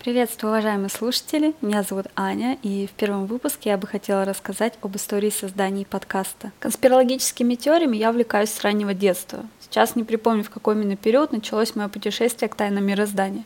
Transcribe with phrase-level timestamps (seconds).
[0.00, 1.52] Приветствую, уважаемые слушатели!
[1.60, 6.52] Меня зовут Аня, и в первом выпуске я бы хотела рассказать об истории создания подкаста.
[6.58, 9.44] Конспирологическими теориями я увлекаюсь с раннего детства.
[9.60, 13.44] Сейчас не припомню, в какой именно период началось мое путешествие к тайнам мироздания.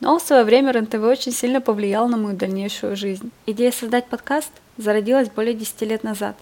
[0.00, 3.30] Но в свое время РНТВ очень сильно повлиял на мою дальнейшую жизнь.
[3.46, 6.36] Идея создать подкаст зародилась более 10 лет назад.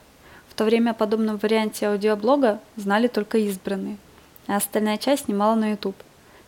[0.49, 3.99] В то время о подобном варианте аудиоблога знали только избранные,
[4.49, 5.97] а остальная часть снимала на YouTube.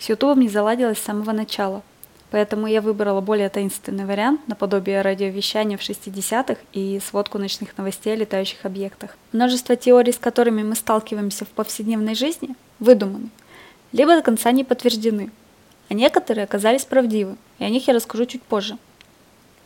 [0.00, 1.84] С YouTube не заладилось с самого начала–
[2.36, 8.16] Поэтому я выбрала более таинственный вариант, наподобие радиовещания в 60-х и сводку ночных новостей о
[8.16, 9.16] летающих объектах.
[9.32, 13.30] Множество теорий, с которыми мы сталкиваемся в повседневной жизни, выдуманы,
[13.92, 15.30] либо до конца не подтверждены,
[15.88, 18.76] а некоторые оказались правдивы, и о них я расскажу чуть позже.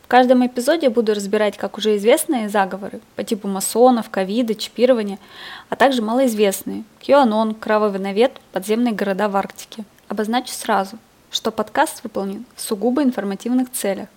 [0.03, 5.19] В каждом эпизоде буду разбирать как уже известные заговоры по типу масонов, ковида, чипирования,
[5.67, 9.83] а также малоизвестные– QAnon, Кровавый навет, подземные города в Арктике.
[10.07, 10.97] Обозначу сразу–
[11.31, 14.09] что подкаст выполнен в сугубо информативных целях,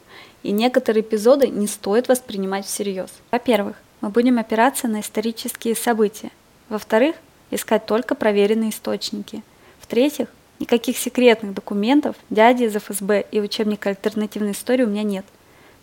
[0.42, 3.10] и некоторые эпизоды не стоит воспринимать всерьез.
[3.30, 6.30] Во-первых, мы будем опираться на исторические события.
[6.68, 7.16] Во-вторых,
[7.50, 9.42] искать только проверенные источники.
[9.80, 15.24] В-третьих, никаких секретных документов, дяди из ФСБ и учебника альтернативной истории у меня нет,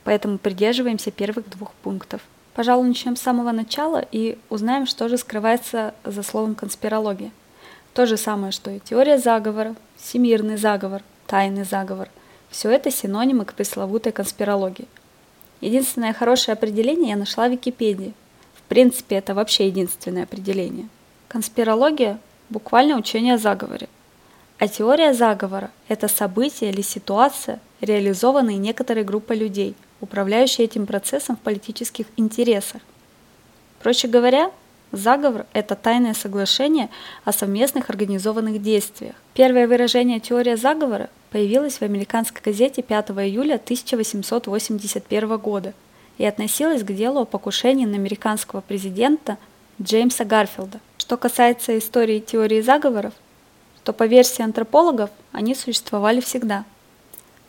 [0.04, 2.22] поэтому придерживаемся первых двух пунктов.
[2.54, 7.32] Пожалуй, начнем с самого начала и узнаем, что же скрывается за словом конспирология.
[7.94, 11.02] То же самое, что и теория заговора, всемирный заговор,
[11.32, 12.10] тайный заговор.
[12.50, 14.90] Все это синонимы к пресловутой конспирологии.
[15.62, 18.14] Единственное хорошее определение я нашла в Википедии.
[18.54, 20.90] В принципе, это вообще единственное определение.
[21.30, 23.88] Конспирология– буквально учение о заговоре.
[24.60, 31.40] А теория заговора– это событие или ситуация, реализованные некоторой группой людей, управляющие этим процессом в
[31.40, 32.82] политических интересах.
[33.82, 34.52] Проще говоря,
[34.92, 36.90] Заговор– это тайное соглашение
[37.24, 39.16] о совместных организованных действиях.
[39.34, 45.74] Первое выражение теория заговора появилась в американской газете 5 июля 1881 года
[46.18, 49.38] и относилась к делу о покушении на американского президента
[49.82, 50.82] Джеймса Гарфилда.
[50.98, 53.14] Что касается истории теории заговоров,
[53.86, 56.66] то по версии антропологов они существовали всегда.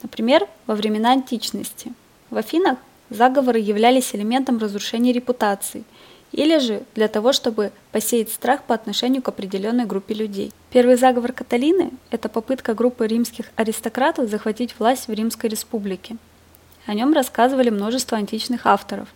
[0.02, 1.92] Например, во времена античности.
[2.31, 2.78] В Афинах
[3.10, 5.82] заговоры являлись элементом разрушения репутации–
[6.32, 10.53] или же для того, чтобы посеять страх по отношению к определенной группе людей.
[10.70, 16.16] Первый заговор Каталины– это попытка группы римских аристократов захватить власть в Римской республике.
[16.87, 19.09] О нем рассказывали множество античных авторов.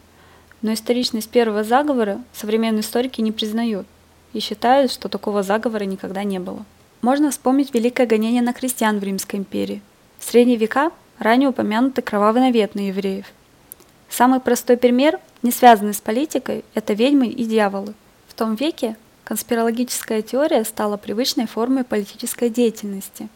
[0.63, 3.87] Но историчность первого заговора современные историки не признают
[4.33, 6.65] и считают, что такого заговора никогда не было.
[7.03, 9.83] Можно вспомнить великое гонение на христиан в Римской империи.
[10.19, 13.27] В средние века ранее упомянутый кровавый навет на евреев.
[14.09, 17.95] Самый простой пример не связанные с политикой, это ведьмы и дьяволы.
[18.27, 23.29] В том веке конспирологическая теория стала привычной формой политической деятельности.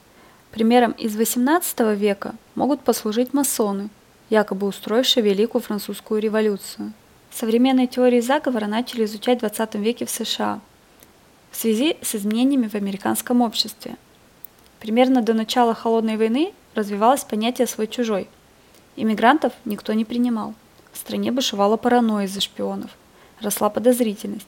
[0.50, 3.91] Примером из XVIII века могут послужить масоны,
[4.28, 6.92] якобы устроившие Великую Французскую революцию.
[7.31, 10.60] Современные теории заговора начали изучать в XX веке в США
[11.50, 13.97] в связи с изменениями в американском обществе.
[14.78, 18.28] Примерно до начала Холодной войны развивалось понятие «свой-чужой».
[19.00, 20.53] Иммигрантов никто не принимал.
[20.93, 22.91] В стране бушевала паранойя из-за шпионов,
[23.41, 24.47] росла подозрительность.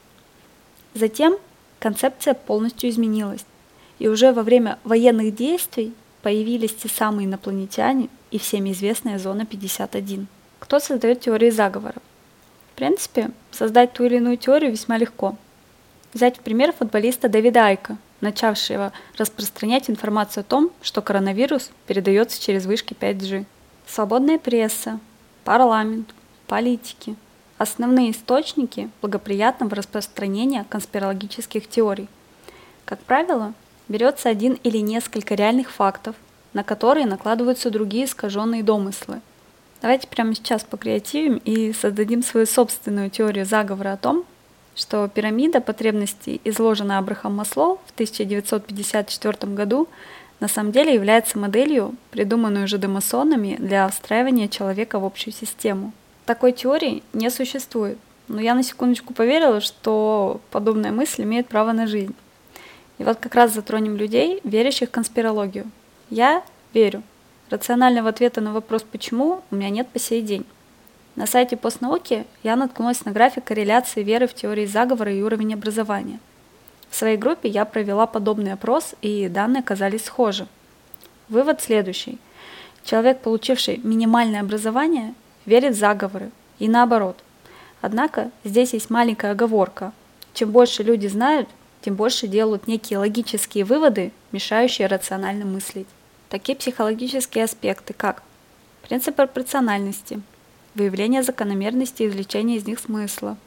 [0.92, 1.38] Затем
[1.78, 3.46] концепция полностью изменилась,
[3.98, 10.26] и уже во время военных действий появились те самые инопланетяне и всеми известная зона 51.
[10.58, 11.96] Кто создает теории заговора?
[12.74, 15.34] В принципе, создать ту или иную теорию весьма легко.
[16.12, 22.66] Взять в пример футболиста Дэвида Айка, начавшего распространять информацию о том, что коронавирус передается через
[22.66, 23.46] вышки 5G.
[23.86, 25.00] Свободная пресса,
[25.44, 26.14] парламент,
[26.46, 27.16] политики.
[27.58, 32.08] Основные источники благоприятного распространения конспирологических теорий.
[32.84, 33.54] Как правило,
[33.88, 36.16] берется один или несколько реальных фактов,
[36.52, 39.20] на которые накладываются другие искаженные домыслы.
[39.80, 44.24] Давайте прямо сейчас покреативим и создадим свою собственную теорию заговора о том,
[44.74, 49.88] что пирамида потребностей, изложенная Абрахам Маслоу в 1954 году,
[50.42, 55.92] на самом деле является моделью, придуманной уже демасонами для встраивания человека в общую систему–
[56.24, 57.98] такой теории не существует.
[58.28, 62.14] Но я на секундочку поверила, что подобная мысль имеет право на жизнь.
[62.98, 65.70] И вот как раз затронем людей, верящих в конспирологию.
[66.10, 66.42] Я
[66.72, 67.02] верю.
[67.50, 70.46] Рационального ответа на вопрос «почему» у меня нет по сей день.
[71.16, 76.20] На сайте постнауки я наткнулась на график корреляции веры в теории заговора и уровень образования.
[76.92, 80.46] В своей группе я провела подобный опрос, и данные оказались схожи.
[81.30, 82.18] Вывод следующий.
[82.84, 85.14] Человек, получивший минимальное образование,
[85.46, 87.16] верит в заговоры и наоборот.
[87.80, 89.92] Однако здесь есть маленькая оговорка.
[90.34, 91.48] Чем больше люди знают,
[91.80, 95.88] тем больше делают некие логические выводы, мешающие рационально мыслить.
[96.28, 98.22] Такие психологические аспекты, как
[98.86, 100.20] Принцип пропорциональности.
[100.74, 103.38] Выявление закономерности и извлечение из них смысла.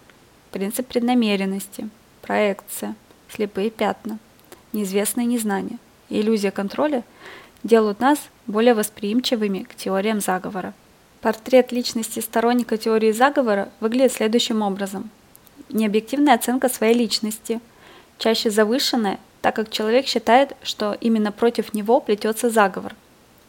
[0.50, 1.90] Принцип преднамеренности.
[2.24, 2.96] Проекция.
[3.30, 4.20] Слепые пятна.
[4.74, 5.78] Неизвестное незнание.
[6.10, 7.04] Иллюзия контроля
[7.64, 10.74] делают нас более восприимчивыми к теориям заговора.
[11.22, 15.10] Портрет личности сторонника теории заговора выглядит следующим образом.
[15.70, 17.60] Необъективная оценка своей личности,
[18.20, 22.96] чаще завышенная, так как человек считает, что именно против него плетется заговор.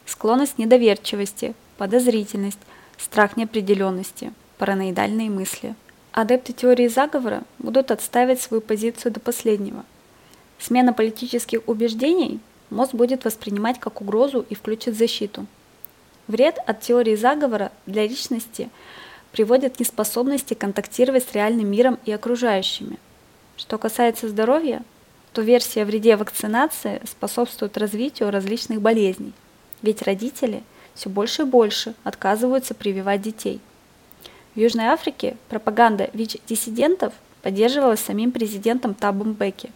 [0.05, 2.59] Склонность недоверчивости, подозрительность,
[2.97, 5.75] страх неопределенности, параноидальные мысли.
[6.19, 9.85] Адепты теории заговора будут отстаивать свою позицию до последнего.
[10.57, 15.45] Смена политических убеждений мозг будет воспринимать как угрозу и включит защиту–
[16.27, 18.69] Вред от теории заговора для личности
[19.31, 22.97] приводит к неспособности контактировать с реальным миром и окружающими.
[23.55, 24.83] Что касается здоровья,
[25.31, 29.33] то версия о вреде вакцинации способствует развитию различных болезней,
[29.81, 30.63] ведь родители
[30.95, 33.61] все больше и больше отказываются прививать детей.
[34.57, 37.13] В Южной Африке пропаганда ВИЧ-диссидентов
[37.43, 39.69] поддерживалась самим президентом Табом Беки.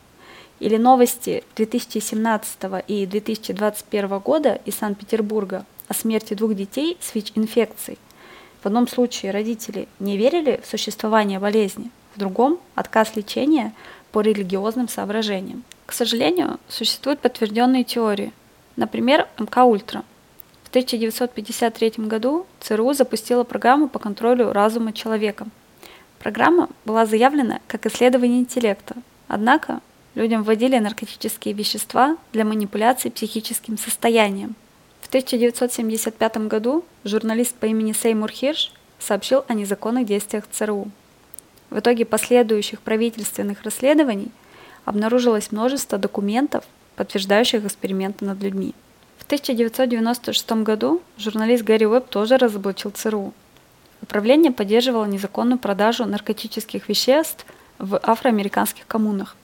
[0.60, 2.58] Или новости 2017
[2.88, 8.00] и 2021 года из Санкт-Петербурга о смерти двух детей с ВИЧ-инфекцией.
[8.64, 13.76] В одном случае родители не верили в существование болезни, в другом– отказ лечения
[14.12, 15.64] по религиозным соображениям.
[15.86, 18.34] К сожалению, существуют подтвержденные теории.
[18.78, 20.04] Например, МК-Ультра.
[20.72, 25.46] В 1953 году ЦРУ запустила программу по контролю разума человека.
[26.18, 28.96] Программа была заявлена как исследование интеллекта,
[29.28, 29.82] однако
[30.16, 34.56] людям вводили наркотические вещества для манипуляции психическим состоянием.
[35.12, 40.90] 1975 году журналист по имени Сеймур Хирш сообщил о незаконных действиях ЦРУ.
[41.70, 44.32] В итоге последующих правительственных расследований
[44.86, 46.64] обнаружилось множество документов,
[46.96, 48.74] подтверждающих эксперименты над людьми.
[49.32, 53.32] В 1996 году журналист Гэри Уэбб тоже разоблачил ЦРУ.
[54.02, 57.46] Управление поддерживало незаконную продажу наркотических веществ
[57.78, 59.38] в афроамериканских коммунах,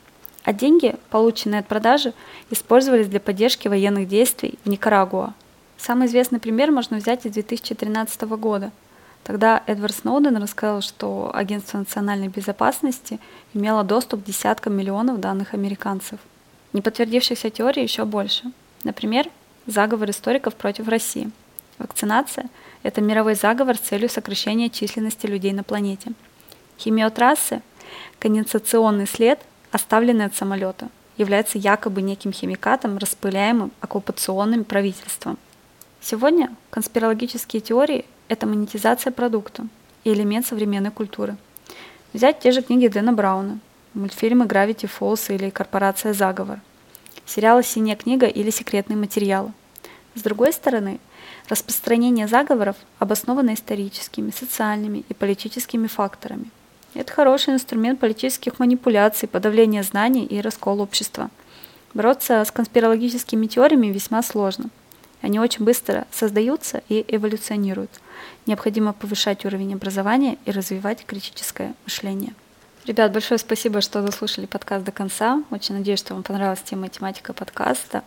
[0.44, 2.14] а деньги, полученные от продажи,
[2.50, 5.34] использовались для поддержки военных действий в Никарагуа–
[5.78, 8.72] Самый известный пример можно взять из 2013 года.
[9.24, 13.20] Тогда Эдвард Сноуден рассказал, что Агентство национальной безопасности
[13.54, 16.20] имело доступ к десяткам миллионов данных американцев.
[16.74, 18.52] Неподтвердившихся теорий еще больше.
[18.84, 19.30] Например,
[19.68, 21.30] заговор историков против России.
[21.78, 22.50] Вакцинация–
[22.84, 26.14] это мировой заговор с целью сокращения численности людей на планете.
[26.80, 27.62] Химиотрассы–
[28.20, 29.40] конденсационный след,
[29.72, 35.38] оставленный от самолета, является якобы неким химикатом, распыляемым оккупационным правительством.
[36.02, 39.68] Сегодня конспирологические теории– это монетизация продукта
[40.04, 41.38] и элемент современной культуры.
[42.14, 43.60] Взять те же книги Дэна Брауна,
[43.94, 46.60] мультфильмы Gravity Falls или Корпорация Заговор,
[47.28, 49.52] сериалы «Синяя книга» или «Секретные материалы».
[50.16, 51.00] С другой стороны,
[51.48, 56.50] распространение заговоров обосновано историческими, социальными и политическими факторами.
[56.96, 61.30] Это хороший инструмент политических манипуляций, подавления знаний и раскола общества.
[61.94, 64.70] Бороться с конспирологическими теориями весьма сложно–
[65.22, 67.92] они очень быстро создаются и эволюционируют.
[68.46, 72.34] Необходимо повышать уровень образования и развивать критическое мышление.
[72.88, 75.44] Ребят, большое спасибо, что дослушали подкаст до конца.
[75.52, 78.02] Очень надеюсь, что вам понравилась тема и тематика подкаста.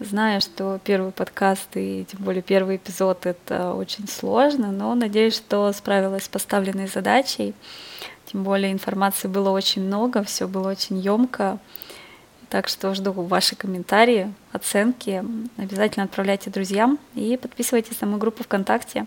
[0.00, 5.72] Знаю, что первый подкаст и тем более первый эпизод это очень сложно, но надеюсь, что
[5.72, 7.54] справилась с поставленной задачей.
[8.26, 11.60] Тем более информации было очень много, все было очень емко.
[12.48, 15.24] Так что жду ваши комментарии, оценки.
[15.56, 19.06] Обязательно отправляйте друзьям и подписывайтесь на мою группу ВКонтакте.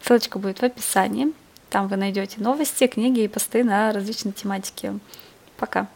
[0.00, 1.32] Ссылочка будет в описании.
[1.74, 4.96] Там вы найдете новости, книги и посты на различные тематики.
[5.56, 5.88] Пока.